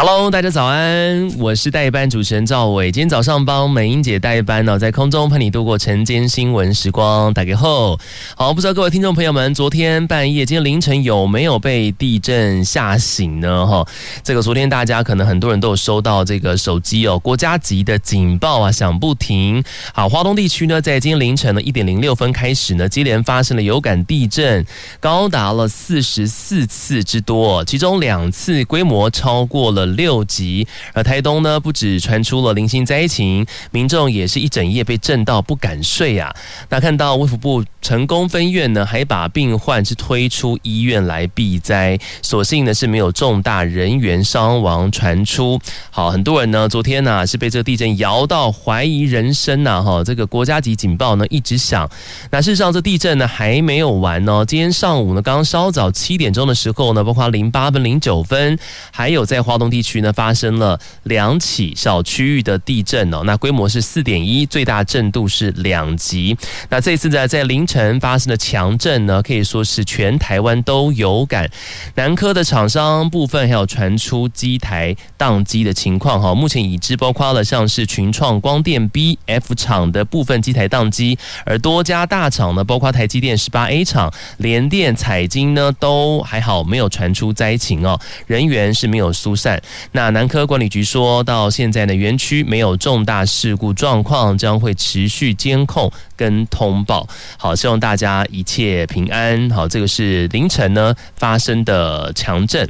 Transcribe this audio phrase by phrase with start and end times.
[0.00, 2.92] Hello，大家早安，我是代班主持人赵伟。
[2.92, 7.34] 今天早上帮美英姐代班呢，在空中陪你度过晨间新闻时光。
[7.34, 7.98] 打给后，
[8.36, 13.66] 好，不知道各位听众朋友们，昨天半夜、今天凌晨有没有被地震吓醒呢？
[13.66, 13.84] 哈，
[14.22, 19.60] 这个昨天大家可能很多人都有收到这个手机哦，国家级的警报啊，响不停。
[19.92, 24.64] 好，华东地区呢，在今天凌晨的一点零六分开始呢，接连发生了有感地震，
[25.00, 29.87] 高达了四十四次之多，其中两次规模超过了。
[29.88, 36.32] 六级，而台东呢，不止传出了零星灾情，民众也是一整夜被震到不敢睡啊。
[36.68, 45.58] 那看到卫福部成功分院呢，还把病患是推出医院来避灾，所幸呢是没有重大人员伤亡传出。
[45.90, 51.88] 好，很多人呢昨天呢、是被这个地震摇到怀疑人生呐，哈，这个国家级警报呢一直响。
[52.30, 58.58] 那事实上这地震呢还没有完哦，今天上午呢刚刚稍早七点钟的时候呢，包括零八分、零九分，
[58.90, 59.77] 还有在华东地。
[59.78, 66.36] 地区呢发生了两起小区域的地震哦，那规模是四点一，最大震度是两级。
[66.68, 71.48] 那这次呢，在凌晨发生的强震呢，可以说是全台湾都有感。
[71.94, 89.62] 南科的厂商部分还有传出机台宕机的情况哈，目前已知包括了像是群创光电 BF 厂的部分机台宕机，而多家大厂呢，包括台积电十八 A 厂、联电、彩晶呢，都还好没有传出灾情哦，人员是没有疏散。
[89.92, 97.08] 那南科管理局说到现在呢，园区没有重大事故状况，将会持续监控跟通报。
[97.36, 99.50] 好，希望大家一切平安。
[99.50, 102.68] 好，这个是凌晨呢发生的强震。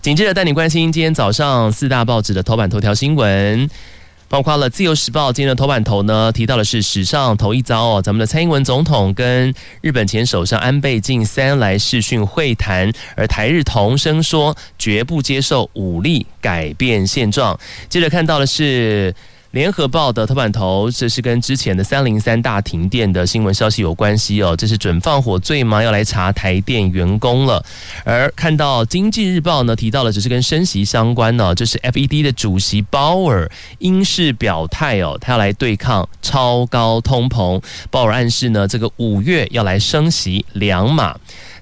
[0.00, 3.68] 紧接着带你关心今天早上四大报纸的头版头条新闻。
[4.28, 17.58] 包括了《自由时报》今天的头版头呢，提到的是史上头一遭哦，咱们的蔡英文总统跟日本前首相安倍晋三来视讯会谈，而台日同声说绝不接受武力改变现状。
[17.88, 19.14] 接着看到的是。
[19.52, 24.54] 联合报的头版头，这是跟之前的三零三大停电的新闻消息有关系哦。
[24.54, 25.82] 这是准放火罪吗？
[25.82, 27.64] 要来查台电员工了。
[28.04, 37.62] 而看到经济日报呢，提到的只是跟升息相关呢，就是 FED 的主席鲍尔英式表态哦，他要来对抗超高通膨。
[37.90, 41.16] 鲍尔暗示呢，这个五月要来升息两码。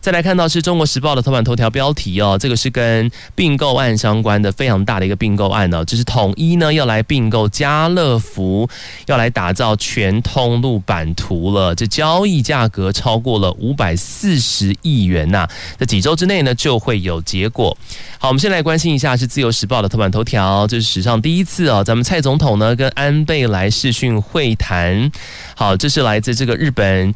[0.07, 8.69] 再来看到是中国时报的头版头条标题哦，这个是跟并购案相关的非常大的一个并购案哦，就是统一呢要来并购家乐福，
[9.07, 11.75] 要来打造全通路版图了。
[11.75, 17.77] 这交易价格超过了五百四十亿元呐，这几周之内呢就会有结果。
[18.21, 25.11] 好，我们先来关心一下是自由时报的头版头条，这是史上第一次哦，咱们蔡总统呢跟安倍来视讯会谈。
[25.57, 27.13] 好，这是来自这个日本。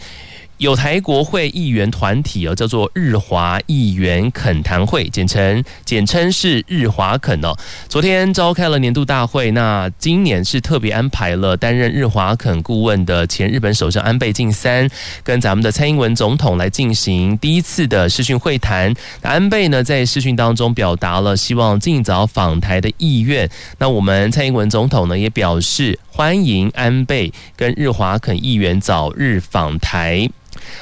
[0.60, 7.56] 有台国会议员团体哦，叫做日华议员恳谈会，简称简称是日华恳哦。
[7.88, 14.86] 昨天召开了年度大会，那今年是特别安排了担任日华恳顾问的前日本首相安倍晋三
[15.24, 18.94] 跟咱们的蔡英文总统来进行第一次的视讯会谈。
[19.22, 23.48] 安倍呢，在视讯当中表达了希望尽早访台的意愿。
[23.78, 30.28] 那我们蔡英文总统呢，也表示欢迎安倍跟日华恳议员早日访台。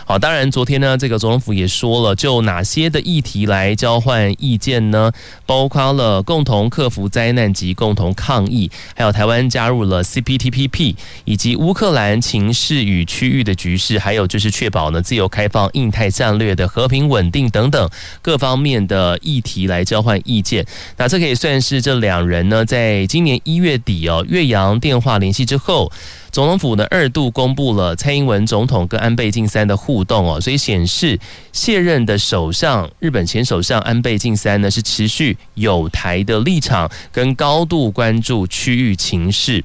[0.04, 5.12] 好，当然，昨天呢，这个总统府也说了，就哪些的议题来交换意见呢？
[5.44, 17.90] 包括了共同克服灾难及共同抗疫，还有台湾加入了 CPTPP，以及乌克兰情势与区域的局势，还有就是确保呢自由开放印太战略的和平稳定等等
[18.22, 20.66] 各方面的议题来交换意见。
[20.96, 25.92] 那这可以算是这两人呢，在今年一月底哦，岳阳电话联系之后。
[26.30, 31.18] 总统府呢二度公布了蔡英文总统跟安倍晋三的互动哦，所以显示
[31.52, 39.64] 卸任的首相日本前首相安倍晋三呢是持续有台的立场，跟高度关注区域情势。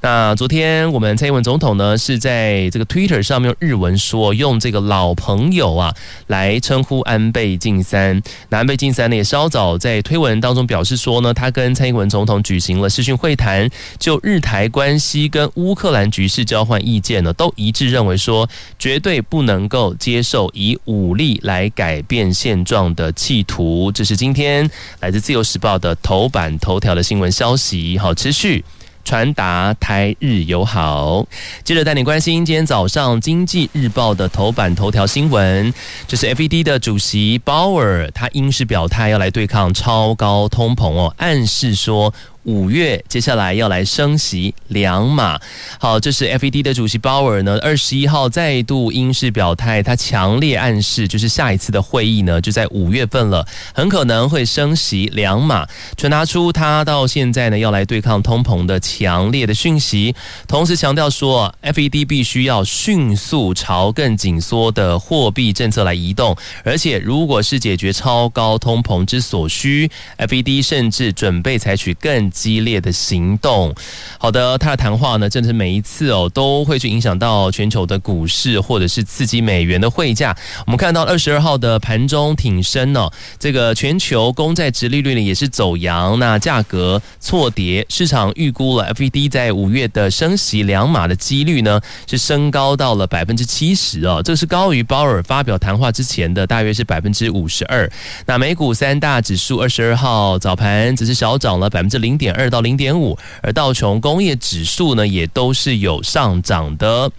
[0.00, 5.94] 那昨天我们蔡英文总统呢是在这个 Twitter 上面用日文说，用这个老朋友啊
[6.26, 8.22] 来称呼安倍晋三。
[8.50, 18.48] 那安倍晋三呢也稍早在推文当中表示说呢，他跟蔡英文总统举行了视讯会谈，就日台关系跟乌克兰局势交换意见呢，都一致认为说，
[18.78, 23.90] 绝对不能够接受以武力来改变现状的企图。
[23.92, 24.68] 这是今天
[25.00, 27.96] 来自自由时报的头版头条的新闻消息。
[27.98, 28.64] 好，持续。
[29.04, 31.26] 传达台日友好。
[31.62, 35.72] 接着带你关心今天早上《经济日报》的头版头条新闻，
[36.08, 42.12] 这是 FED 的主席鲍尔，他因是表态要来对抗超高通膨哦，暗示说。
[42.44, 45.40] 五月接下来要来升息两码，
[45.78, 60.14] 好，这是 FED 的主席鲍尔呢，二十一号再度英式表态，他强烈暗示，就是下一次的会议呢就在五月份了，很可能会升息两码，传达出他到现在呢要来对抗通膨的强烈的讯息，
[60.46, 73.72] 同时强调说，FED 必须要迅速朝更紧缩的货币政策来移动，而且如果是解决超高通膨之所需，FED 甚至准备采取更激烈的行动，
[74.18, 80.36] 好的，他的谈话呢，真的是每一次哦，都会去影响到全球的股市，或者是刺激美元的汇价。
[80.66, 97.88] 我们看到二十二号的盘中挺升哦，这个全球公债殖利率呢也是走扬，那价格错跌，市场预估了 FED 在五月的升息两码的几率呢是升高到了百分之七十哦，这是高于鲍尔发表谈话之前的大约是百分之五十二。
[98.26, 102.23] 那美股三大指数二十二号早盘只是小涨了百分之零点。
[102.24, 107.10] 点二到零点五，而道琼工业指数呢，也都是有上涨的。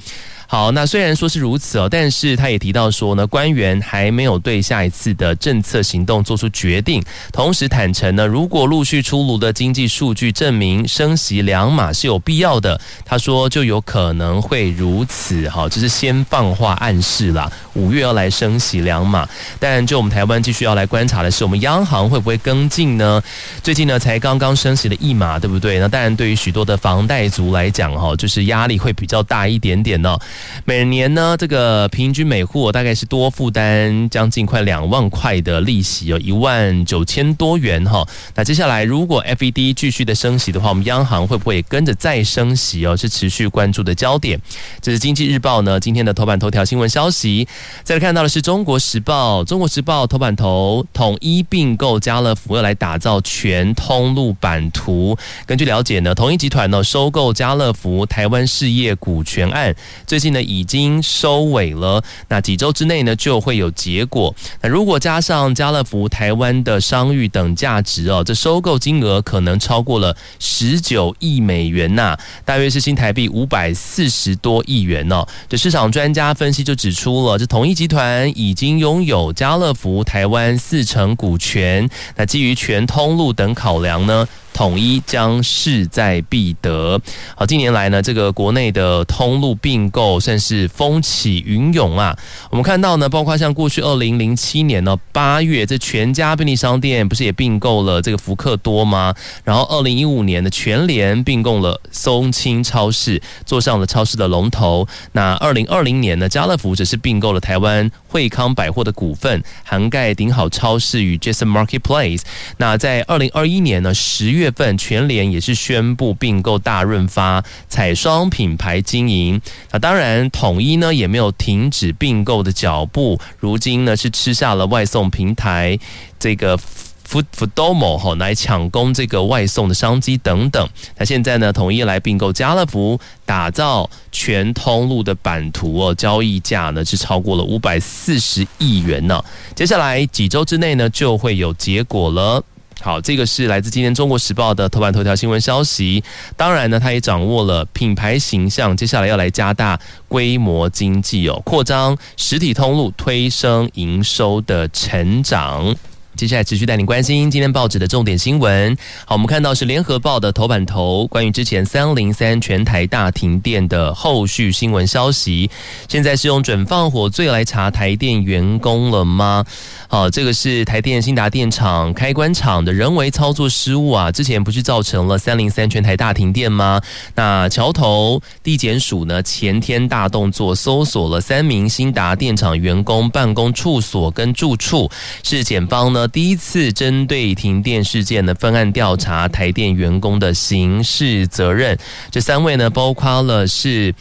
[0.48, 7.04] 好，那虽然说是如此哦，但是他也提到说呢，官员还没有对下一次的政策行动做出决定。
[7.34, 15.50] 同时坦诚呢，如果陆续出炉的经济数据证明升息两码是有必要的，他说就有可能会如此。
[15.50, 19.28] 哈，就是先放话暗示啦，五月要来升息两码。
[19.60, 23.22] 但就我们台湾继续要来观察的是，我们央行会不会跟进呢？
[23.64, 25.80] 最近呢才刚刚升息了一码，对不对？
[25.80, 30.18] 那当然对于许多的房贷族来讲，哈，就是压力会比较大一点点呢。
[30.66, 38.06] 每年呢，这个平均每户大概是多负担将近快两万块的利息有，一万九千多元哈。
[38.34, 42.96] 那接下来如果 FED 继续的升息的话，我们央行会不会也跟着再升息哦？
[42.98, 44.40] 是持续关注的焦点。
[44.82, 47.48] 这是经济日报呢今天的头版头条新闻消息。
[47.84, 55.18] 再来看到的是中国时报，中国时报头版头统一并购家乐福，要来打造全通路版图。
[55.46, 64.34] 根据了解呢，统一集团呢收购家乐福台湾事业股权案最呢已经收尾了，那几周之内呢就会有结果。
[64.62, 75.26] 那如果加上家乐福台湾的商誉等价值哦，这收购金额可能超过了十九亿美元呐，大约是新台币五百四十多亿元哦。
[75.48, 81.90] 这市场专家分析就指出了，这统一集团已经拥有家乐福台湾四成股权。
[82.16, 86.98] 那基于全通路等考量呢，统一将势在必得。
[87.36, 92.18] 好，近年来呢，这个国内的通路并购算是风起云涌啊。
[92.50, 99.14] 我们看到呢，包括像过去二零零七年呢八月，这全家便利商店不是也并购了这个福克多吗？
[99.44, 104.88] 然后二零一五年的全联并购了松青超市，坐上了超市的龙头。
[105.12, 112.22] 那二零二零年呢，家乐福则是并购了台湾惠康百货的股份，涵盖顶好超市与 Jason Marketplace。
[112.56, 114.45] 那在二零二一年呢十月。
[114.46, 125.80] 月份全联也是宣布并购大润发彩双品牌经营，那当然统一呢也没有停止并购的脚步，如今呢是吃下了外送平台
[126.20, 130.70] 这个 Food Foodomo 哈来抢攻这个外送的商机等等。
[130.96, 139.24] 那现在呢统一来并购家乐福，打造全通路的版图哦，交易价呢是超过了五百四十亿元呢。
[139.56, 142.44] 接下来几周之内呢就会有结果了。
[142.82, 146.04] 好，这个是来自今天《中国时报》的头版头条新闻消息。
[146.38, 155.76] 当然呢，他也掌握了品牌形象，接下来要来加大规模经济哦，扩张实体通路，推升营收的成长。
[156.16, 158.76] 接下来持续带您关心今天报纸的重点新闻。
[159.06, 165.50] 好，我们看到是联合报的头版头，关于之前三零三全台大停电的后续新闻消息。
[165.90, 169.44] 现在是用准放火罪来查台电员工了吗？
[169.90, 176.80] 好，这个是台电兴达电厂开关厂的人为操作失误啊，之前不是造成了三零三全台大停电吗？
[177.14, 184.90] 那桥头地检署呢前天大动作搜索了三名兴达电厂员工办公处所跟住处，
[185.22, 186.05] 是检方呢。
[186.08, 191.78] 第一次针对停电事件的分案调查，台电员工的刑事责任。
[192.12, 193.94] 这三位呢，包括了是。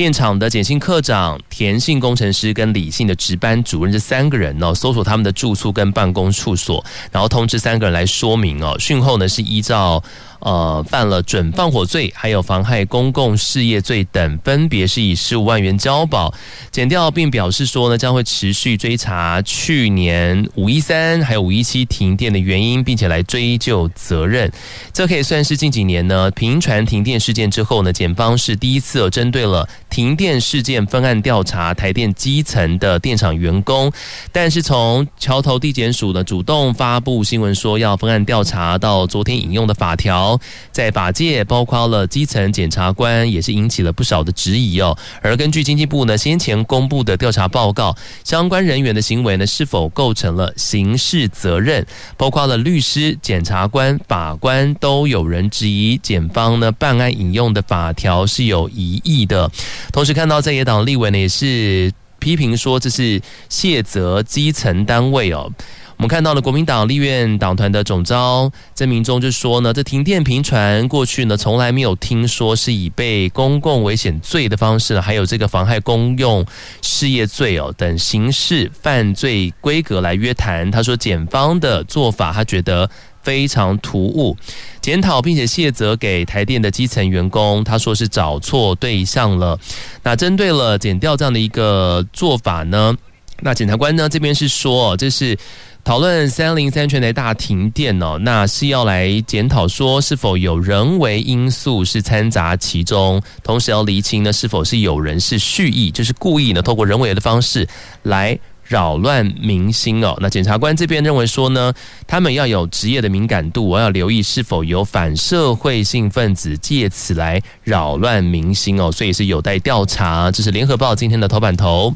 [0.00, 8.74] 电厂的简姓科长、田姓工程师跟李姓的值班主任这三个人呢，搜索他们的住处跟办公处所，然后通知三个人来说明哦。
[8.78, 10.02] 讯后呢是依照。
[10.42, 16.32] 呃，犯了准放火罪，还有妨害公共事业罪等，分别是以十五万元交保。
[16.70, 24.50] 减掉并表示说呢，将会持续追查去年五一三还有五一七停电的原因，并且来追究责任。
[24.94, 33.92] 这可以算是近几年呢频传停电事件之后呢，检方是第一次针对了停电事件分案调查台电基层的电厂员工。
[34.32, 40.40] 但是从桥头地检署呢主动发布新闻说要分案调查，到昨天引用的法条。
[40.70, 44.96] 在法界，包括了基层检察官，也是引起了不少的质疑哦。
[45.20, 51.84] 而根据经济部呢先前公布的调查报告，相关人员的行为呢是否构成了刑事责任，
[52.16, 59.50] 包括了律师、检察官、法官都有人质疑检方呢办案引用的法条是有疑义的。
[59.92, 65.50] 同时看到在野党立委呢也是批评说，这是卸责基层单位哦。
[65.96, 76.42] 我们看到了国民党立院党团的总召曾明忠就说呢，这停电频传过去呢，从来没有听说是以被公共危险罪的方式，还有这个妨害公用
[76.80, 80.70] 事业罪哦等刑事犯罪规格来约谈。
[80.70, 82.88] 他说检方的做法，他觉得
[83.22, 84.36] 非常突兀，
[84.80, 89.58] 检讨并且卸责给台电的基层员工，他说是找错对象了。
[90.02, 92.96] 那针对了减掉这样的一个做法呢，
[93.40, 95.38] 那检察官呢这边是说，这是。
[95.82, 107.66] 讨论三零三全台大停电哦，那是要来检讨说是否有人为因素是掺杂其中，同时要厘清呢是否是有人是蓄意，就是故意呢透过人为的方式
[108.02, 108.38] 来
[108.70, 110.16] 扰乱民心哦。
[110.20, 111.74] 那检察官这边认为说呢，
[112.06, 120.30] 他们要有职业的敏感度，我要留意是否有反社会性分子借此来扰乱民心哦，所以是有待调查。
[120.30, 121.92] 这是联合报今天的头版头。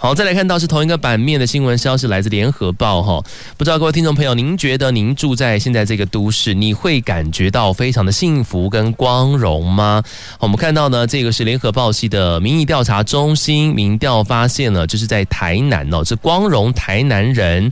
[0.00, 3.20] 好，再来看到是同一个版面的新闻消息，来自联合报哈。
[3.56, 10.00] 不知道各位听众朋友，您觉得您住在现在这个都市，你会感觉到非常的幸福跟光荣吗？
[10.38, 17.68] 我们看到呢，这个是联合报系的民意调查中心民调发现了，就是在台南哦，是光荣台南人，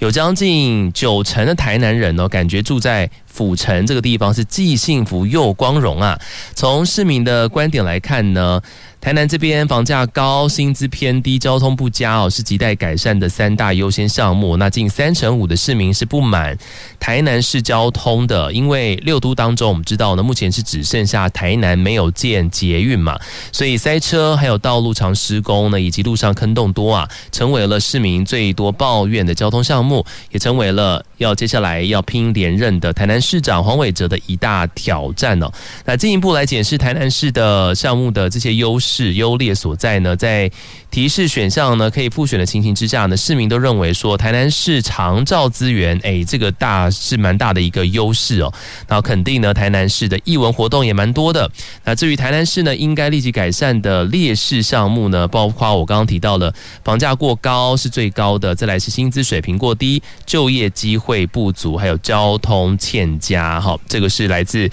[0.00, 6.18] 有将近九成的台南人哦，感觉住在府城这个地方是既幸福又光荣啊。
[6.54, 8.60] 从市民的观点来看呢。
[9.00, 14.58] 台南这边房价高、薪资偏低、交通不佳哦，是亟待改善的三大优先项目。
[14.58, 16.54] 那近三成五的市民是不满
[16.98, 23.18] 台南市交通的，因为六都当中我们知道呢，目前是只剩下台南没有建捷运嘛，
[23.50, 35.48] 所以塞车还有道路长施工呢，以及路上坑洞多啊，成为了市民最多抱怨的交通项目，也成为了要接下来要拼连任的台南市长黄伟哲的一大挑战呢。
[35.84, 39.14] 那进一步来检视台南市的项目的这些优势。
[39.20, 40.16] 优劣所在呢？
[40.16, 40.50] 在
[40.90, 48.52] 提示选项呢可以复选的情形之下呢，市民都认为说台南市长照资源，哎，这个大是蛮大的一个优势哦。
[48.88, 51.50] 然后肯定呢，台南市的艺文活动也蛮多的。
[51.84, 63.60] 那至于台南市呢，应该立即改善的劣势项目呢，包括我刚刚提到的房价过高是最高的，再来是薪资水平过低、就业机会不足，还有交通欠佳。
[63.60, 64.68] 好，这个是来自。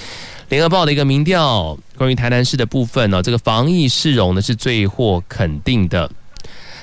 [0.50, 6.10] 联合报的一个民调，关于台南市的部分呢，这个防疫市容呢是最获肯定的。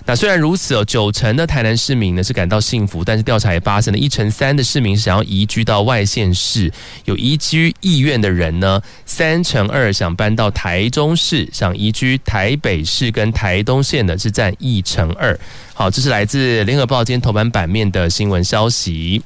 [0.07, 6.71] 那虽然如此哦，九成的台南市民呢是感到幸福，但是调查也发现了一成三的市民是想要移居到外县市，
[7.07, 15.39] 有移居意愿的人呢，三成二想搬到台中市，想移居台北市跟台东县的是占一成二。
[15.73, 19.23] 好，这是来自联合报今天头版版面的新闻消息。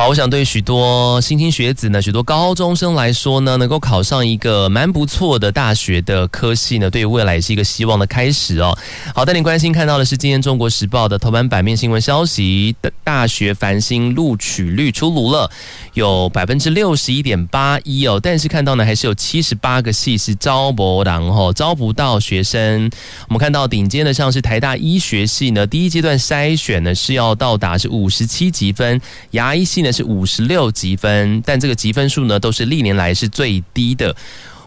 [0.00, 8.74] 好，我想对许多新兴学子呢，许多高中生来说呢，能够考上一个蛮不错的大学的科系呢，对于未来也是一个希望的开始哦。
[9.14, 15.50] 好，带你关心看到的是今天《中国时报》的头版版面新闻消息的大学繁星录取率出炉了，
[15.92, 22.90] 有百分之六十一点八一哦，但是看到呢，还是有七十八个系是招不到哦，招不到学生。
[23.28, 28.98] 我们看到顶尖的像是台大医学系呢，第一阶段筛选呢是要到达是五十七级分，
[29.32, 29.82] 牙医系。
[29.82, 34.14] 呢是五十六积分，但这个积分数呢都是历年来是最低的。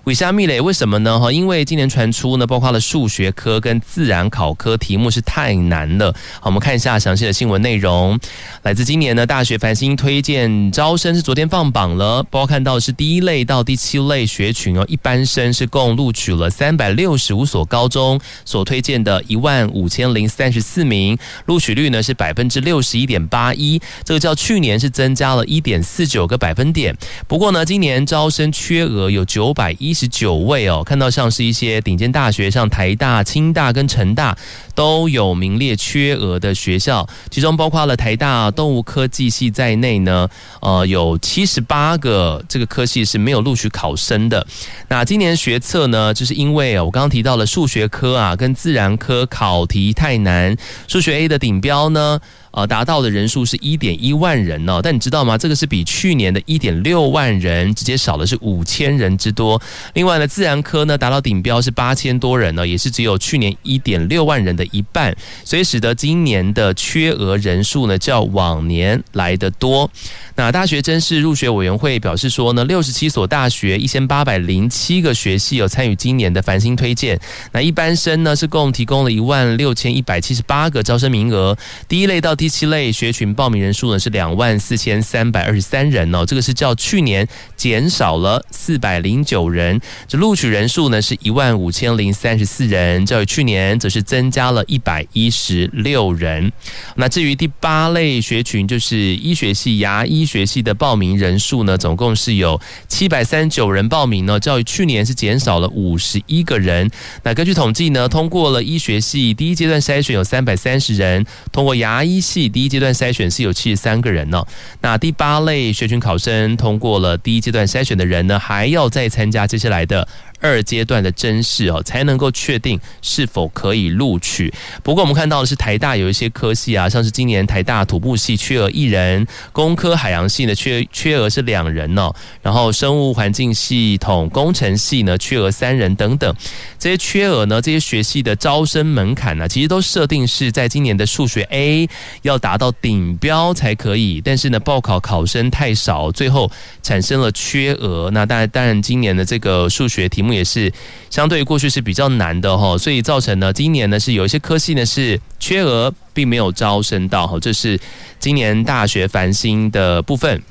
[0.03, 0.59] 为虾米嘞？
[0.59, 1.17] 为什么呢？
[1.17, 6.11] 哈，因为今年传出呢，包括了数学科跟自然考科题目是太难了。
[6.41, 8.19] 好，我们看一下详细的新闻内容。
[8.63, 26.93] 来自今年呢，大学繁星推荐招生是昨天放榜了，包括看到是第一类到第七类学群哦，一般生是共录取了三百六十五所高中所推荐的一万五千零三十四名，录取率呢是百分之六十一点八一，这个较去年是增加了一点四九个百分点。
[27.25, 29.92] 不过呢，今年招生缺额有九百一。
[29.93, 30.83] 十九位哦。
[30.83, 34.35] 看到像是一些顶尖大学，像台大、清大跟成大
[34.73, 40.27] 都有名列缺额的学校，其中包括了台大动物科技系在内呢，
[40.61, 44.45] 呃，有七十八个这个科系是没有录取考生的。
[44.87, 50.57] 那今年学测呢，就是因为我刚刚提到了数学科啊跟自然科考题太难，
[50.87, 52.19] 数学 A 的顶标呢。
[52.53, 55.35] 呃，达到的人数是一点一万人呢，但你知道吗？
[55.37, 59.59] 这个是比去年的一点六万人直接少的是五千人之多。
[59.95, 69.89] 另外呢，自然科呢达到顶标是八千多人呢，也是只有去年一点六万人的一半，所以使得今年的缺额人数呢较往年来得多。
[70.35, 77.19] 那大学甄试入学委员会表示说呢，六十七所大学一千八百零七个学系有参与今年的繁星推荐。
[77.51, 81.57] 那一般生呢是共提供了一万六千一百七十八个招生名额，
[81.87, 89.79] 第一类到第七类学群报名人数呢是两万四千三百二十三人哦，这个是较去年减少了四百零九人。
[90.09, 96.51] 这录取人数呢是一万五千零三十四人，较于去年则是增加了一百一十六人。
[96.97, 100.25] 那至于第八类学群，就是医学系牙医。
[100.25, 102.59] 学系的报名人数呢，总共是有
[102.89, 106.91] 七百三十九人报名呢，较于去年是减少了五十一个人。
[107.23, 114.45] 那根据统计呢，通过了医学系第一阶段筛选有三百三十人，通过牙医系第一阶段筛选是有七十三个人呢。
[114.81, 120.07] 那第八类学群考生通过了第一阶段筛选的人呢，还要再参加接下来的。
[120.43, 124.53] 二阶段的甄试哦，才能够确定是否可以录取。
[124.83, 136.35] 不过我们看到的是台大有一些科系啊，像是今年台大土木系缺额一人，工科海洋系呢缺缺额是两人哦，然后生物环境系统工程系呢缺额三人等等。
[136.77, 141.87] 这些缺额呢，这些学系的招生门槛呢，其实都设定是在今年的数学 A
[142.23, 148.11] 要达到顶标才可以，但是呢报考考生太少，最后产生了缺额。
[148.11, 150.32] 那当然，当然今年的这个数学题目。
[150.33, 150.71] 也是
[151.09, 157.79] 相对于过去是比较难的哈，所以造成呢，今年呢是有一些科系呢是缺额，并没有招生到哈，这是
[158.19, 160.41] 今年大学繁星的部分。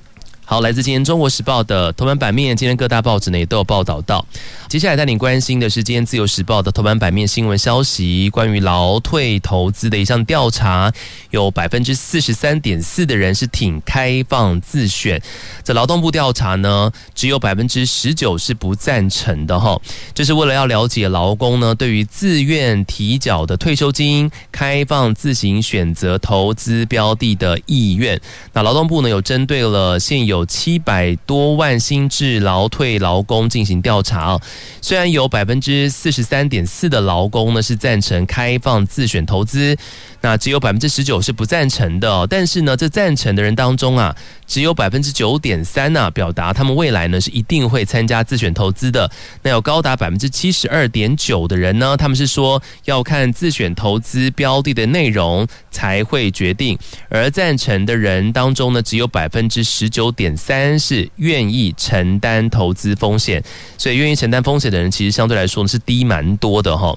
[0.53, 4.23] 好，来自今天《中国时报》的头版版面，今天各大报纸呢也都有报道到。
[4.69, 10.93] 接下来带你关心的是今天《自由时报》的头版版面新闻消息，关于劳退投资的一项调查，
[11.31, 15.23] 有百分之四十三点四的人是挺开放自选。
[15.65, 19.81] 这劳动部调查呢，只有百分之十九是不赞成的哈。
[20.13, 28.21] 这是为了要了解劳工呢对于自愿提缴的退休金开放自行选择投资标的的意愿。
[28.53, 30.42] 那劳动部呢有针对了现有。
[30.47, 34.39] 七百多万新制劳退劳工进行调查，
[34.81, 39.77] 虽然有百分之四十三点四的劳工呢是赞成开放自选投资。
[40.23, 49.11] 那只有百分之十九是不赞成的，但是呢，这赞成的人当中啊，只有百分之九点三呢，表达他们未来呢是一定会参加自选投资的。
[49.43, 56.79] 那有高达百分之七十二点九的人呢，他们是说要看自选投资标的的内容才会决定。
[57.09, 63.43] 而赞成的人当中呢，只有百分之十九点三是愿意承担投资风险，
[63.77, 66.97] 所以愿意承担风险的人其实相对来说呢是低蛮多的哈。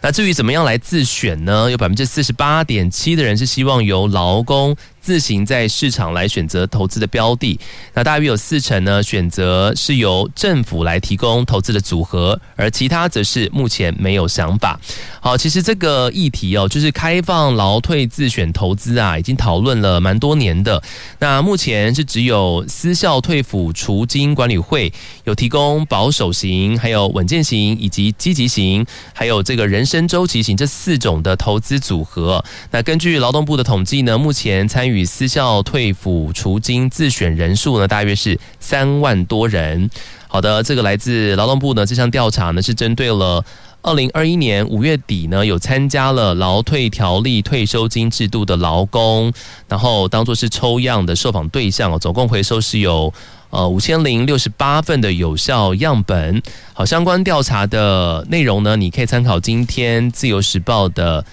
[0.00, 1.70] 那至于怎么样来自选呢？
[1.70, 7.60] 有百分之四十八点七的人是希望由劳工自行在市场来选择投资的标的，
[7.92, 14.80] 那大约有四成呢选择是由政府来提供投资的组合，而其他则是目前没有想法。
[15.20, 20.82] 好，其实这个议题哦，就是开放劳退自选投资啊，已经讨论了蛮多年的。
[21.18, 24.90] 那目前是只有私校退抚储金管理会
[25.24, 32.42] 有提供保守型、还有稳健型以及积极型，还有这个人生周期型这四种的投资组合。
[32.70, 39.90] 那根据劳动部的统计呢，目前参与与私校退抚除金自选人数呢，大约是三万多人。
[40.28, 43.44] 好的，这个来自劳动部呢，这项调查呢是针对了
[43.82, 49.32] 二零二一年五月底呢有参加了劳退条例退休金制度的劳工，
[49.68, 53.12] 然后当做是抽样的受访对象哦，总共回收是有
[53.50, 56.42] 呃五千零六十八份的有效样本。
[56.72, 61.24] 好，相关调查的内容呢，你可以参考今天自由时报的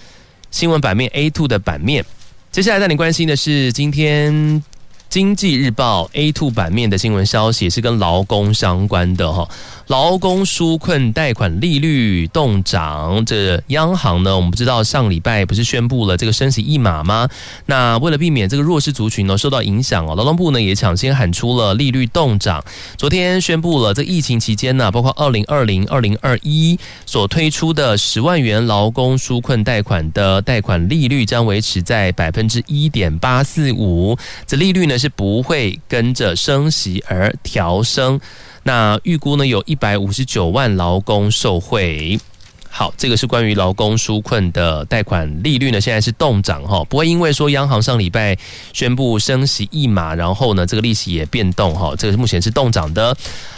[0.52, 2.04] 新闻版面 A two 的版面。
[2.52, 4.62] 接下来带你关心的是今天
[5.08, 9.48] 经济日报 A two 版面的新闻消息，是跟劳工相关的哈。
[9.88, 17.28] 劳工纾困贷款利率动涨，这央行呢，我们不知道上礼拜不是宣布了这个升息一码吗？
[17.66, 22.64] 那为了避免这个弱势族群呢受到影响哦，劳动部呢也抢先喊出了利率动涨。
[22.96, 34.16] 昨天宣布了，这疫情期间呢，包括二零二零、二零二一所推出的十万元劳工纾困贷款的贷款利率将维持在百分之一点八四五，
[34.46, 38.20] 这利率呢是不会跟着升息而调升。
[38.62, 42.18] 那预估呢，有一百五十九万劳工受惠。
[42.74, 48.34] 好，这个是关于劳工纾困的贷款利率呢，现在是动涨哈，不会因为说央行上礼拜
[48.72, 53.14] 宣布升息一码，然后呢这个利息也变动哈，这个目前是动涨的。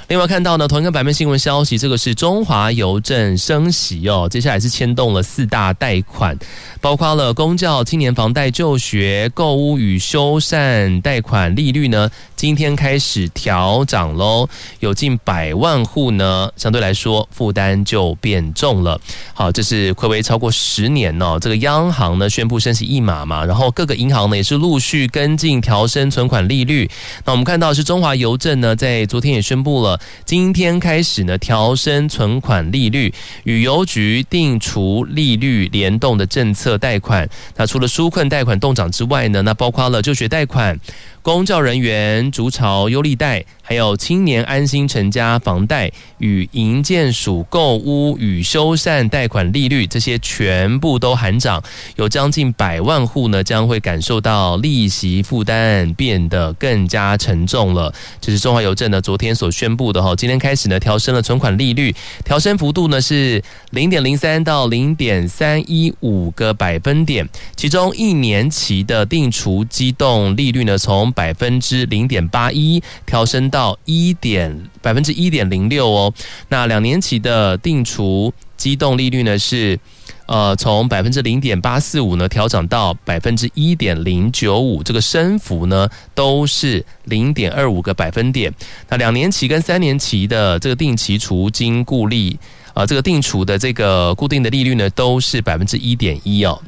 [0.09, 6.37] 另外看到呢，同一个版面新闻消息，这个是中华邮政升息哦，接下来是牵动了四大贷款，
[6.79, 14.47] 包括了公教、青年房贷、就学、购屋与修缮贷款利率呢，今天开始调涨喽，
[14.81, 19.01] 有近百万户呢，相对来说负担就变重了。
[19.33, 26.91] 好，这是睽违超过十年哦，这个央行呢宣布升息一码嘛，然后各个银行呢也是陆续跟进调升存款利率。
[27.25, 29.94] 那我们看到是中华邮政呢，在昨天也宣布了。
[30.25, 33.13] 今天开始呢，调升存款利率，
[33.45, 37.29] 与邮局定除利率联动的政策贷款。
[37.57, 40.79] 那除了纾困贷款动涨之外呢，那包括了就学贷款。
[41.25, 51.65] 公教人员筑巢优利贷，还有青年安心成家房贷与营建署购屋与修缮贷款利率，这些全部都喊涨，
[51.97, 57.91] 有将近百万户呢，将会感受到利息负担变得更加沉重了。
[58.21, 76.13] 这是中华邮政呢昨天所宣布的哈，今天开始呢调升了存款利率，调升幅度呢是零点零三到零点三一五个百分点，其中一年期的定除机动利率呢从百分之零点八一调升到一点百分之一点零六哦，
[76.49, 79.79] 那两年期的定储机动利率呢是
[80.27, 88.53] 呃从百分之零点八四五呢调整到百分之一点零九五，这个升幅呢都是零点二五个百分点。
[88.89, 92.39] 那两年期跟三年期的这个定期储金固利、
[92.75, 96.61] 呃，这个定储的这个固定的利率呢都是百分之一点一哦。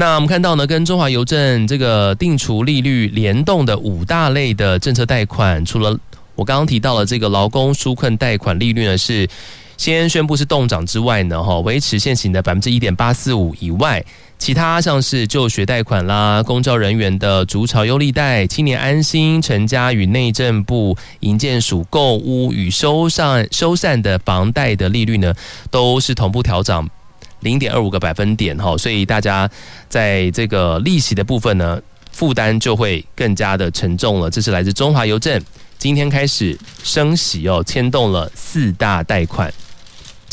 [0.00, 5.98] 那我们看到呢，跟中华邮政这个定储利率联动的五大类的政策贷款，除了
[6.36, 9.28] 我刚刚提到的这个劳工纾困贷款利率呢是
[9.76, 14.04] 先宣布是冻涨之外呢，哈，维持现行的百分之一点八四五以外，
[14.38, 25.34] 其他像是就学贷款啦、公教人员的逐潮优利贷、青年安心成家与内政部营建署购屋与修缮修缮的房贷的利率呢，
[25.72, 26.88] 都是同步调涨。
[27.40, 29.48] 零点二五个百分点哈，所以大家
[29.88, 31.80] 在这个利息的部分呢，
[32.12, 34.30] 负担就会更加的沉重了。
[34.30, 35.42] 这是来自中华邮政
[35.78, 39.52] 今天开始升息哦，牵动了四大贷款。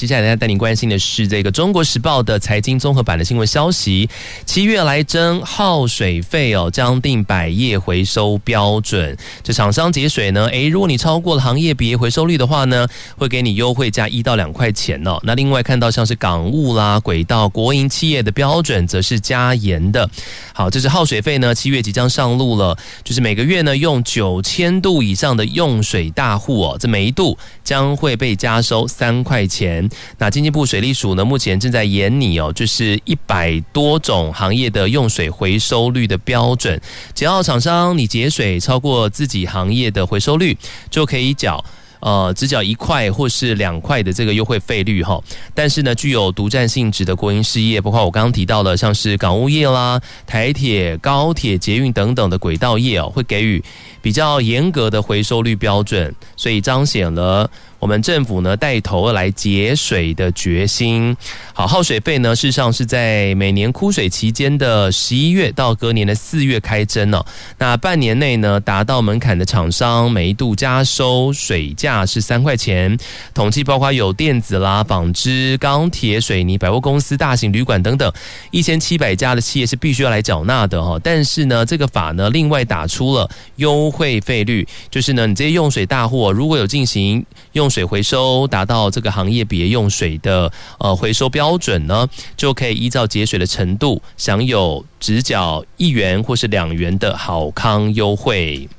[0.05, 4.07] 接下来，大家带您关心的是这个《中国时报》的财经综合版的新闻消息：
[4.45, 9.17] 七月来征耗水费哦，将定百业回收标准。
[9.41, 12.87] 这厂商节水呢，诶，如果你超过了行业别回收率的话呢，
[13.17, 15.19] 会给你优惠价一到两块钱哦。
[15.23, 20.07] 那另外看到像是港务啦、轨道、国营企业的标准，则是加严的。
[20.53, 29.89] 好，这是耗水费呢，七月即将上路了，就是每个月呢用九千度以上的用水大户哦，这每一度将会被加收三块钱。
[30.17, 36.79] 那经济部水利署呢，目前正在研拟哦，就是一百多种行业的用水回收率的标准，
[37.13, 40.57] 只要厂商你节水超过自己行业的回收率，
[40.89, 41.63] 就可以缴。
[42.01, 45.19] 呃，只缴一块或是两块的这个优惠费率哈，
[45.55, 53.63] 但是呢，具有独占性质的国营事业，包括我刚刚提到的，像是港务业啦、台铁、高铁、捷运等等的轨道业哦，会给予
[54.03, 57.49] 比较严格的回收率标准，所以彰显了
[57.79, 61.15] 我们政府呢带头来节水的决心。
[61.53, 67.23] 好，耗水费呢，事实上是在每年枯水期间的十一月到隔年的四月开征呢。
[67.57, 72.97] 那半年内呢，达到门槛的厂商，每一度加收水价是三块钱。
[73.33, 78.11] 统计包括有电子啦、纺织、钢铁、水泥、百货公司、大型旅馆等等
[78.51, 80.99] 一千七百家的企业是必须要来缴纳的哈。
[81.03, 98.69] 但是呢，这个法呢，另外打出了优惠费率，就是呢，你这些用水大户如果有进行用用水回收，达到这个行业别用水的呃回收标准呢，就可以依照节水的程度，享有直缴一元或是两元的好康优惠。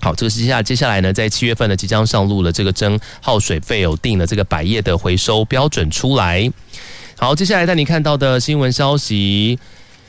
[0.00, 6.50] 好，这个是接下接下来呢，在七月份呢即将上路了，这个征耗水费有定了这个百业的回收标准出来。
[7.16, 9.56] 好，接下来带你看到的新闻消息。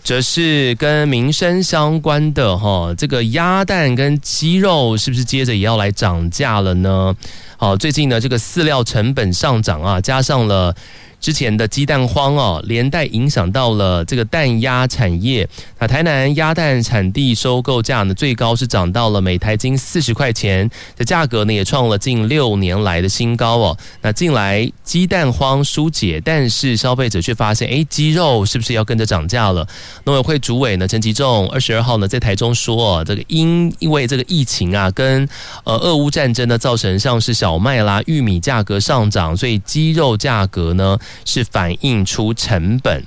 [0.04, 7.16] 则是跟民生相关的哈，这个鸭蛋跟鸡肉是不是接着也要来涨价了呢？
[7.58, 10.76] 好，最近呢这个饲料成本上涨啊，加上了
[11.20, 15.48] 之前的鸡蛋荒哦，连带影响到了这个蛋鸭产业。
[15.78, 23.78] 那台南鸭蛋产地收购价呢，最高是涨到了每台斤四十块钱，的价格呢也创了近六年来的新高哦。
[24.02, 29.68] 那近来鸡蛋荒疏解，但是消费者却发现，哎，鸡肉是不是要跟着涨价了？
[30.06, 35.28] 农委会主委呢陈吉仲二十二号呢在台中说，这个因因为这个疫情啊，跟
[35.66, 40.98] 呃俄乌战争呢，造成像是小麦啦、玉米价格上涨，所以鸡肉价格呢。
[41.26, 43.04] 是反映出成本。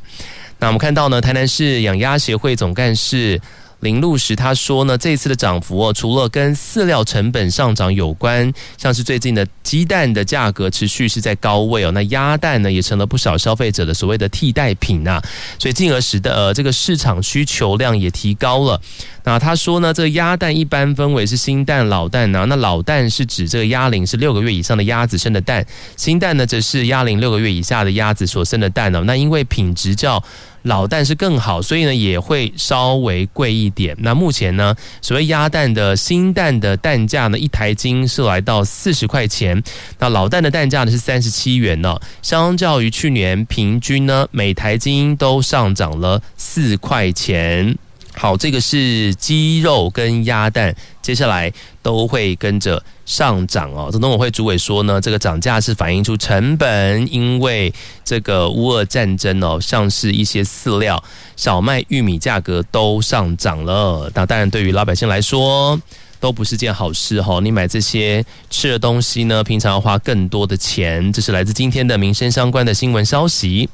[0.58, 3.40] 那我们看到呢，台南市养鸭协会总干事
[3.82, 15.20] 林路时他说呢，这次的涨幅哦，除了跟饲料成本上涨有关，像是最近的鸡蛋的价格持续是在高位哦，那鸭蛋呢也成了不少消费者的所谓的替代品呐，
[15.58, 18.80] 所以进而使得呃这个市场需求量也提高了。
[19.24, 22.46] 那他说呢，这个鸭蛋一般分为是新蛋、老蛋呢。
[22.48, 25.64] 那老蛋是指这个鸭龄是六个月以上的鸭子生的蛋，
[25.96, 29.02] 新蛋呢则是鸭龄六个月以下的鸭子所生的蛋呢。
[29.06, 30.22] 那因为品质较
[30.62, 33.96] 老蛋是更好，所以呢也会稍微贵一点。
[34.00, 39.62] 那目前呢，所谓鸭蛋的新蛋的蛋价呢，一台斤是来到四十块钱。
[39.98, 47.76] 那老蛋的蛋价呢是三十七元呢，相较于去年平均呢，每台斤都上涨了四块钱。
[48.22, 53.88] 好，这个是鸡肉跟鸭蛋，接下来都会跟着上涨哦。
[53.90, 61.02] 这农委会主委说呢，这个涨价是反映出成本，因为这个乌俄战争哦，像是一些饲料、
[61.34, 64.08] 小麦、玉米价格都上涨了。
[64.14, 65.76] 那当然，对于老百姓来说，
[66.20, 67.40] 都不是件好事哈。
[67.40, 71.12] 你买这些吃的东西呢，平常要花更多的钱。
[71.12, 73.68] 这是来自今天的民生相关的新闻消息。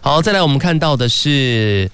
[0.00, 1.90] 好，再来我们看到的是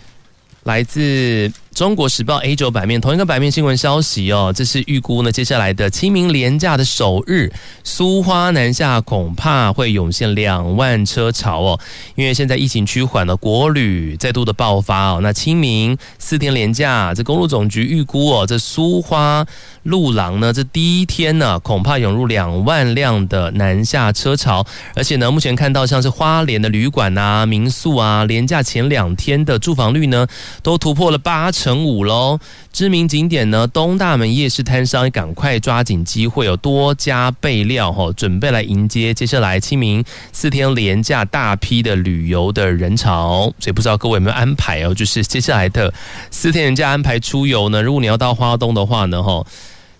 [0.62, 1.52] 来自。
[1.74, 7.50] 中国时报 A 九版面，同一个版面新闻消息哦，这是预估呢，接下来的清明连假的首日，
[7.82, 11.80] 苏花南下恐怕会涌现两万车潮哦，
[12.14, 19.46] 因为现在疫情趋缓了，国旅再度的爆发哦，那清明四天连假，这公路总局预估哦，这苏花
[19.84, 24.62] 路廊呢，这第一天呢，恐怕涌入两万辆的南下车潮，
[24.94, 30.26] 而且呢，目前看到像是花莲的旅馆啊、民宿啊，连假前两天的住房率呢，
[30.62, 31.61] 都突破了八成。
[31.62, 32.40] 成五喽，
[32.72, 43.42] 知名景点呢，东大门夜市摊商赶快抓紧机会，有多加备料哈，准备来迎接接下来清明四天连假大批的旅游的人潮。
[43.60, 44.92] 所以不知道各位有没有安排哦？
[44.92, 45.94] 就是接下来的
[46.32, 47.80] 四天连假安排出游呢？
[47.80, 49.46] 如果你要到花东的话呢，哈。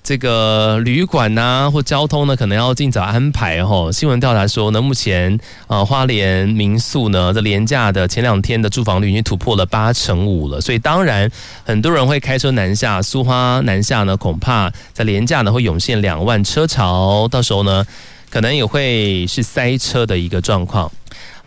[0.05, 3.91] 这个旅馆呐、或交通呢，可能要尽早安排哈。
[3.93, 5.39] 新闻调查说呢，目前
[5.69, 10.61] 啊，花莲民宿呢，这廉价的前两天的住房率已经突破了八成五了。
[10.61, 11.31] 所以当然，
[11.65, 17.87] 很多人会开车南下，苏花南下呢，恐怕在廉价呢会涌现两万车潮，到时候呢，
[18.29, 20.91] 可能也会是塞车的一个状况。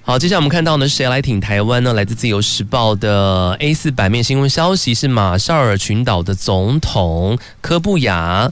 [0.07, 1.91] 好，接下来我们看到呢，谁来挺台湾呢？
[1.91, 8.51] 来自自由时报的 A 四版面新闻消息是马绍尔群岛的总统科布雅，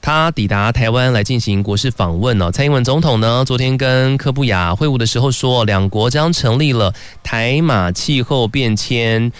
[0.00, 2.50] 他抵达台湾来进行国事访问哦。
[2.50, 9.30] 蔡英文总统呢，昨天跟科布雅会晤的时候说，两国将成立了台马气候变迁，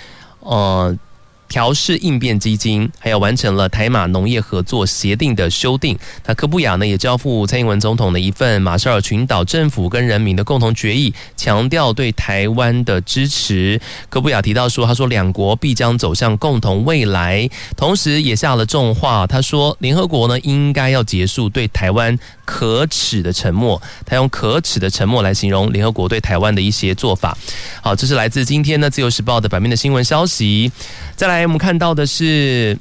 [0.41, 0.95] 呃。
[1.53, 5.99] 调试应变基金，还有完成了台马农业合作协定的修订。
[6.25, 13.79] 那科布雅呢，也交付蔡英文总统的一份马绍尔群岛政府跟人民的共同决议，强调对台湾的支持。
[14.09, 19.27] 科布雅提到说，他说两国必将走向共同未来，同时也下了重话。
[19.27, 23.81] 他说，联合国呢，应该要结束对台湾可耻的沉默。
[24.05, 27.37] 他用可耻的沉默来形容联合国对台湾的一些做法。
[27.83, 30.71] 好，这是来自今天呢自由时报的版面的新闻消息。
[31.17, 32.77] 再来，我们看到的是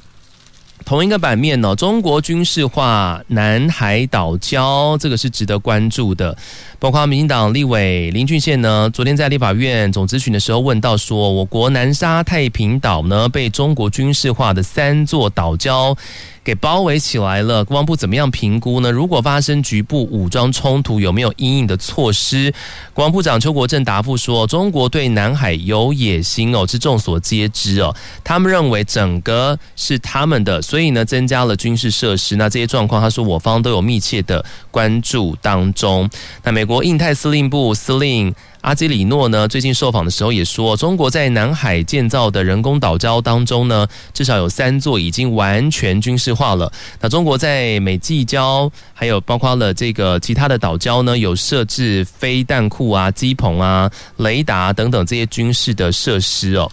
[0.84, 6.36] 同一个版面哦，中国军事化南海岛礁，这个是值得关注的。
[6.80, 15.96] 包括民进党立委林俊宪呢，昨天在立法院总咨询的时候问到说，我国南沙太平岛呢被中国军事化的三座岛礁
[16.44, 18.90] 给包围起来了，国防部怎么样评估呢？
[18.90, 22.52] 如果发生局部武装冲突，有没有应应的措施？
[22.92, 27.94] 国防部长邱国正答复说，中国对南海有野心哦，是众所皆知哦。
[28.24, 32.34] 他们认为整个是他们的，所以呢增加了军事设施。
[32.36, 36.10] 那这些状况，他说我方都有密切的关注当中。
[36.42, 38.34] 那美国印太司令部司令。
[38.62, 46.72] 阿基里诺呢，最近受访的时候也说，中国在南海建造的人工岛礁当中呢，至少有三座已经完全军事化了。
[47.00, 56.70] 那中国在美济礁，还有包括了这个其他的岛礁呢，有设置飞弹库啊、机棚啊、雷达等等这些军事的设施哦。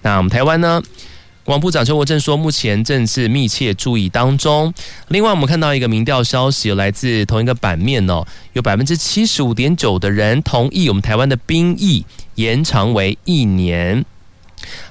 [0.00, 0.80] 那我们台湾呢？
[1.44, 4.72] 国防部长邱国正说，目前正是密切注意当中。
[5.08, 14.04] 另外，我们看到一个民调消息，来自同一个版面哦，有百分之七十五点九的人同意我们台湾的兵役延长为一年。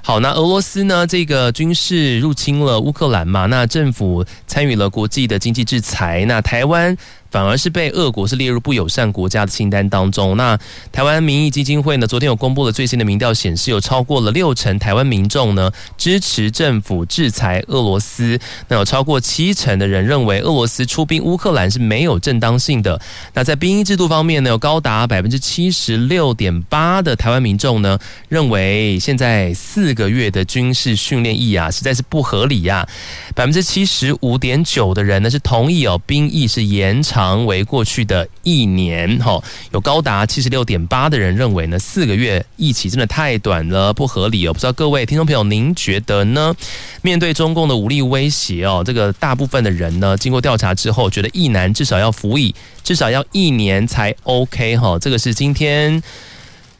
[0.01, 1.07] 好，那俄罗斯呢？
[1.07, 3.45] 这个军事入侵了乌克兰嘛？
[3.45, 6.97] 那政府参与了国际的经济制裁，那台湾。
[7.31, 10.35] 反而是被俄国是列入不友善国家的清单当中。
[10.35, 10.59] 那
[10.91, 18.37] 台湾民意基金会呢，昨天有公布了最新的民调显示，有超过了六成台湾民众呢支持政府制裁俄罗斯。
[18.67, 22.99] 那有超过七成的人认为俄罗斯出兵乌克兰是没有正当性的。
[23.33, 32.85] 那在兵役制度方面呢，有高达百分之七十六点八的台湾民众呢认为现在四个月的军事训练役啊实在是不合理呀。
[33.33, 37.20] 百分之七十五点九的人呢是同意哦兵役是延长。
[37.21, 44.53] 长为过去的一年，哈，有高达七十六点八的人认为呢，四个月一期真的太短了，不合理哦。
[44.53, 46.55] 不知道各位听众朋友，您觉得呢？
[47.01, 52.53] 面对中共的武力威胁哦，这个大部分的人呢，经过调查之后，觉得一男至少要服役，
[52.84, 54.97] 至少要一年才 OK 哈。
[54.99, 56.01] 这个是今天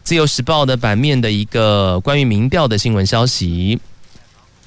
[0.04, 3.80] 自由时报的版面的一个关于民调的新闻消息。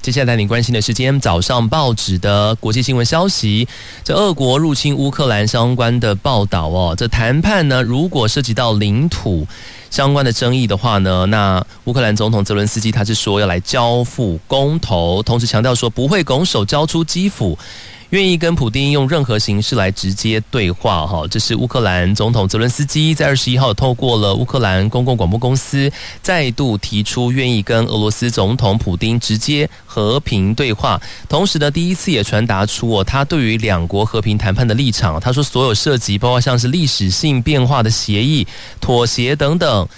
[0.05, 3.67] 接下来带您关心的是今天早上报纸的国际新闻消息。
[4.05, 9.47] 这俄国入侵乌克兰相关的报道哦，这谈判呢，如果涉及到领土
[9.91, 17.59] 相关的争议的话呢，那乌克兰总统泽伦斯基他是说要来交付公投，同时强调说不会拱手交出基辅。
[18.15, 25.91] 愿意跟普丁用任何形式来直接对话，哈，这是乌克兰总统泽伦斯基在二十一号透过了乌克兰公共广播公司
[26.23, 35.19] 再度提出愿意跟俄罗斯总统普丁直接和平对话，同时呢，第一次也传达出哦，他对于两国和平谈判的立场。
[35.19, 38.47] 他说，所有涉及包括像是历史性变化的协议、
[38.81, 39.89] 妥协等等。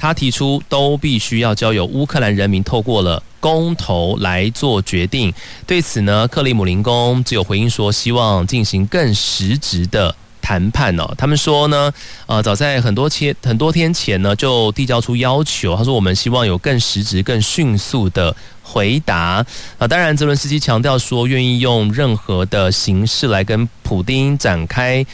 [0.00, 5.30] 他提出都必须要交由乌克兰人民透过了公投来做决定。
[5.66, 11.14] 对此呢，克里姆林宫只有回应说，希望进行更实质的谈判哦。
[11.18, 11.92] 他们说呢，
[12.24, 15.76] 呃，早在很多天很多天前呢，就递交出要求。
[15.76, 19.44] 他说，我们希望有更实质、更迅速的回答。
[19.76, 25.04] 啊，当然，泽伦斯基强调说，愿意用任何的形式来跟普丁展开。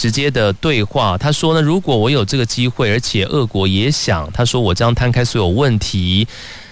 [0.00, 6.26] 直接的对话，他说呢，如果我有这个机会，而且俄国也想，他说我将摊开所有问题，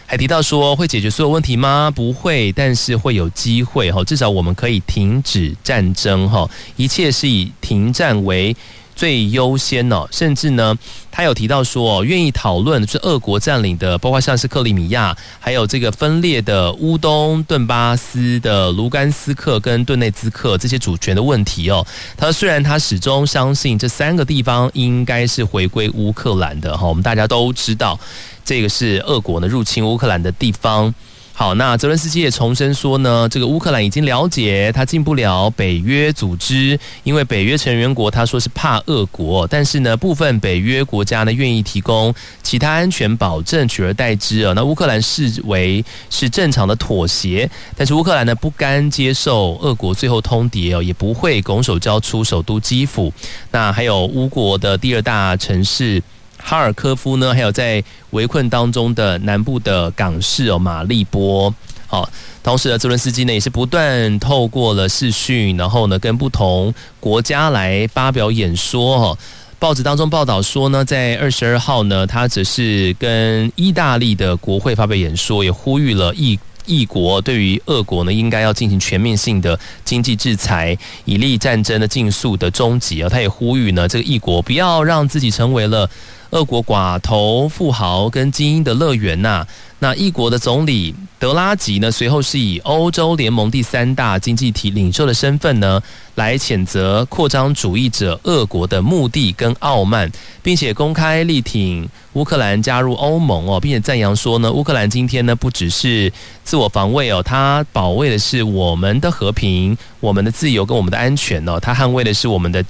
[0.06, 1.92] 还提到说会解决所有问题吗？
[1.94, 8.56] 不会，但是会有机会哈，至少我们可以停止战争哈，一切是以停战为。
[8.98, 10.76] 最优先呢，甚至呢，
[11.08, 21.86] 他有提到说，愿意讨论是俄国占领的，包括像是克里米亚，还有这个分裂的乌东顿巴斯的卢甘斯克跟顿内兹克这些主权的问题哦。
[22.16, 27.96] 他说，虽然他始终相信这三个地方应该是回归乌克兰的哈，我们大家都知道，
[28.44, 30.92] 这个是俄国呢入侵乌克兰的地方。
[31.38, 44.52] 好，那泽伦斯基也重申说呢，这个乌克兰已经了解他进不了北约组织，因为北约成员国他说是怕俄国，但是呢，部分北约国家呢愿意提供其他安全保证，取而代之啊。
[44.56, 53.12] 那乌克兰视为是正常的妥协，但是乌克兰呢不甘接受俄国最后通牒哦，也不会拱手交出首都基辅。
[53.52, 56.02] 那还有乌国的第二大城市。
[56.38, 61.54] 哈尔科夫呢，还有在围困当中的南部的港市哦，马利波。
[61.86, 62.06] 好，
[62.42, 69.18] 同时呢，泽伦斯基呢也是不断透过了视讯，然后呢跟不同国家来发表演说哈。
[69.58, 83.08] 报纸当中报道说呢，在二十二号呢，他只是跟意大利的国会发表演说，也呼吁了意意国对于俄国呢，应该要进行全面性的经济制裁，以利战争的尽速的终结啊。
[83.08, 85.88] 他也呼吁呢，这个意国不要让自己成为了。
[86.30, 89.46] 俄国寡头富豪跟精英的乐园呐，
[89.78, 95.82] 那一国的总理德拉吉呢，随后是以欧洲联盟第三大经济体领袖的身份呢，
[96.16, 100.10] 来谴责扩张主义者俄国的目的跟傲慢，
[100.42, 106.12] 并且公开力挺乌克兰加入欧盟哦，并且赞扬说呢，乌克兰今天呢不只是
[106.44, 112.62] 自我防卫哦，他保卫的是我们的和平、我们的自由跟我们的安全哦，他捍卫的是我们的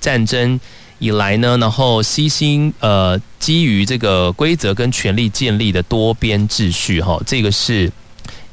[0.00, 0.58] 战争。
[1.04, 7.92] 以来呢，然后悉心呃，基于这个规则跟权力建立的多边秩序哈，这个是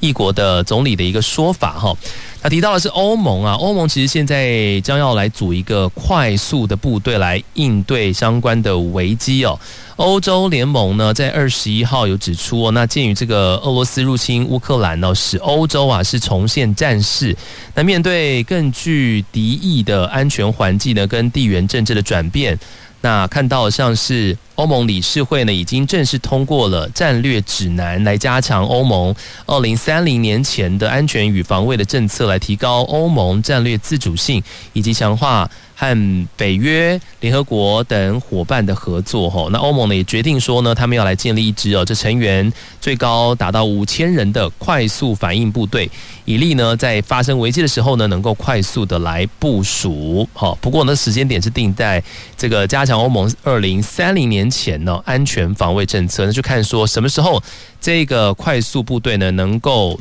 [0.01, 1.95] 异国的总理的一个说法哈。
[2.41, 9.57] 他提到的是欧盟啊，欧盟其实现在将要来组一个快速的部队来应对相关的危机哦。
[10.01, 17.37] 欧洲联盟呢，在二十一号有指出哦，那鉴于这个俄罗斯入侵乌克兰呢，使欧洲啊是重现战事。
[17.75, 22.57] 那面对更具敌意的安全环境呢，跟地缘政治的转变，
[23.01, 29.13] 那看到像是欧盟理事会呢已经正式通过了战略指南，来加强欧盟
[29.45, 34.41] 二零三零年前的安全与防卫的政策，来提高欧盟战略自主性，
[34.73, 35.47] 以及强化。
[35.81, 45.89] 和北约、联合国等伙伴的合作，吼，那欧盟呢也决定说呢，他们要来建立一支哦，这成员最高达到五千人的快速反应部队，
[46.25, 50.29] 以利呢在发生危机的时候呢，能够快速的来部署。
[50.33, 52.03] 好，不过呢时间点是定在
[52.37, 57.41] 这个加强欧盟二零三零年前呢安全防卫政策，那就看说什么时候
[57.79, 59.99] 这个快速部队呢能够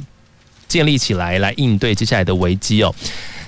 [0.69, 2.95] 建立起来，来应对接下来的危机哦。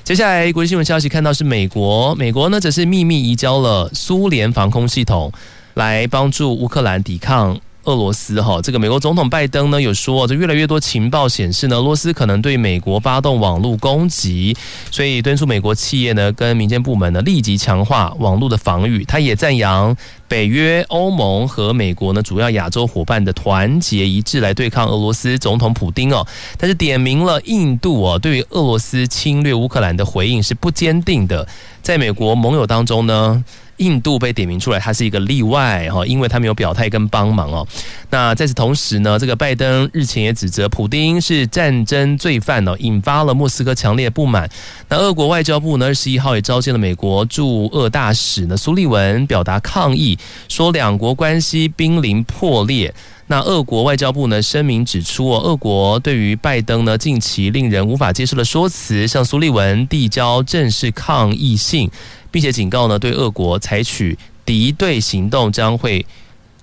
[0.04, 5.32] 接下来国际新闻消息，看到是美国，美国呢则是秘密移交了苏联防空系统，
[5.74, 8.40] 来帮助乌克兰抵抗俄罗斯。
[8.40, 14.56] 哈，这个美国总统拜登呢有说，这越来越多情报显示呢，俄罗斯可能对美国发动网络攻击，
[14.90, 19.04] 所以敦促美国企业呢跟民间部门呢立即强化网络的防御。
[19.04, 19.96] 他也赞扬。
[20.28, 26.26] 北约、欧盟和美国呢，主要亚洲伙伴的团结一致来对抗俄罗斯总统普丁哦。
[26.56, 31.46] 但是点名了印度哦，对于俄罗斯侵略乌克兰的回应是不坚定的。
[31.82, 33.44] 在美国盟友当中呢。
[33.82, 37.66] 印度被点名出来，它是一个例外哈，因为他没有表态跟帮忙哦。
[38.10, 44.48] 那在此同时呢，这个拜登日前也指责普丁是战争罪犯哦，引发了莫斯科强烈不满。
[44.88, 50.18] 那俄国外交部呢，二十一号也召见了美国驻俄大使呢苏利文，表达抗议，
[50.48, 52.94] 说两国关系濒临破裂。
[53.28, 61.90] 那俄国外交部呢声明指出哦，俄国对于拜登呢近期令人无法接受的说辞，向苏利文递交正式抗议信。
[62.32, 66.04] 并且警告呢，对俄国采取敌对行动将会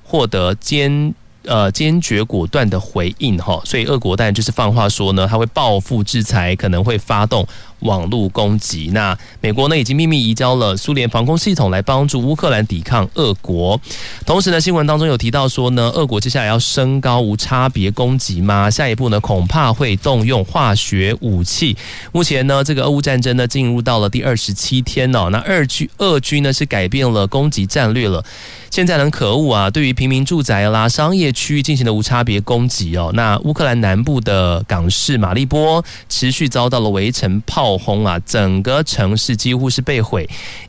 [0.04, 1.14] 获得坚
[1.46, 3.62] 呃坚决果断的回应哈。
[3.64, 7.48] 所以俄国当然就是放话说呢，他会报复制裁，可能会发动。
[7.82, 13.80] 网络攻击，那美国呢已经秘密移交了苏联防空系统来帮助乌克兰抵抗俄国。
[14.26, 18.70] 同时呢，新闻当中有提到说呢，俄国接下来要升高无差别攻击吗？
[18.70, 21.78] 下一步呢，恐怕会动用化学武器。
[22.12, 25.30] 目前呢，这个俄乌战争呢进入到了第二十七天哦。
[25.32, 28.24] 那二军俄军呢是改变了攻击战略了。
[28.70, 33.10] 现在很可恶啊，对于平民住宅啦、商业区域进行的无差别攻击哦。
[33.14, 37.69] 那乌克兰南部的港市马利波持续遭到了围城炮。
[37.70, 38.18] 炮轰啊！
[38.26, 40.28] 整个城市几乎是被毁，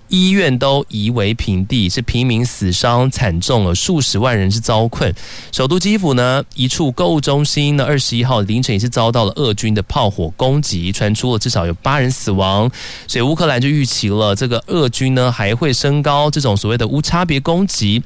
[0.08, 5.14] 医院都夷为平地，是平民死伤惨重了，数十万人是遭困。
[5.50, 12.70] 首都基辅呢，一处购物中心呢，二十一号凌晨也是遭到了俄军的炮火攻击，传出了至少有八人死亡。
[13.06, 18.02] 所以乌克兰就预期了，这个俄军呢还会升高这种所谓的无差别攻击。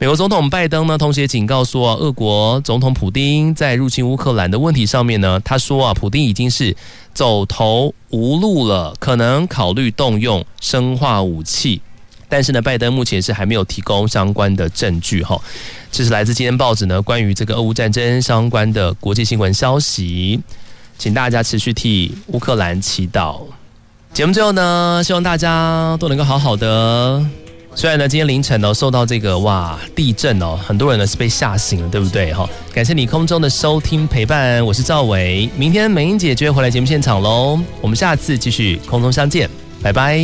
[0.00, 6.76] 美国总统拜登呢，同时也警告说啊，俄国总统普丁在入侵乌克兰的问题上面呢，他说啊，普丁已经是
[7.12, 11.80] 走投无路了，可能考虑动用生化武器。
[12.28, 15.36] 但是呢，拜登目前是还没有提供相关的证据哈。
[15.90, 20.38] 这是来自今天报纸呢关于这个俄乌战争相关的国际新闻消息，
[20.96, 23.40] 请大家持续替乌克兰祈祷。
[24.14, 27.26] 节目最后呢，希望大家都能够好好的。
[27.78, 32.34] 虽然呢，今天凌晨呢受到这个哇地震哦，很多人呢是被吓醒了，对不对？
[32.34, 39.48] 哈，感谢你空中的收听陪伴，我是赵伟，明天美英姐就会回来节目现场喽，我们下次继续空中相见，
[39.80, 40.18] 拜拜。